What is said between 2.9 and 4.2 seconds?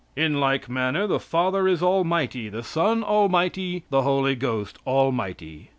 almighty, the